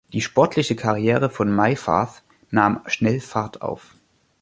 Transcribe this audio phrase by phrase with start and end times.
[0.13, 3.93] Die sportliche Karriere von Meyfarth nahm schnell Fahrt auf.